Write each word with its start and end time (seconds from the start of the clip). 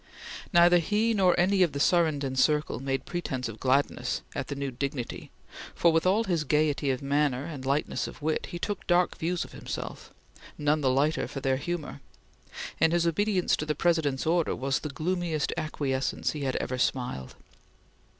Neither 0.51 0.79
he 0.79 1.13
nor 1.13 1.39
any 1.39 1.61
of 1.61 1.73
the 1.73 1.79
Surrenden 1.79 2.35
circle 2.35 2.79
made 2.79 3.05
pretence 3.05 3.47
of 3.47 3.59
gladness 3.59 4.23
at 4.33 4.47
the 4.47 4.55
new 4.55 4.71
dignity 4.71 5.29
for, 5.75 5.91
with 5.91 6.07
all 6.07 6.23
his 6.23 6.43
gaiety 6.43 6.89
of 6.89 7.03
manner 7.03 7.45
and 7.45 7.67
lightness 7.67 8.07
of 8.07 8.19
wit, 8.19 8.47
he 8.47 8.57
took 8.57 8.87
dark 8.87 9.15
views 9.15 9.43
of 9.45 9.51
himself, 9.51 10.11
none 10.57 10.81
the 10.81 10.89
lighter 10.89 11.27
for 11.27 11.39
their 11.39 11.57
humor, 11.57 12.01
and 12.79 12.93
his 12.93 13.05
obedience 13.05 13.55
to 13.57 13.65
the 13.67 13.75
President's 13.75 14.25
order 14.25 14.55
was 14.55 14.79
the 14.79 14.89
gloomiest 14.89 15.53
acquiescence 15.55 16.31
he 16.31 16.45
had 16.45 16.55
ever 16.55 16.79
smiled. 16.79 17.35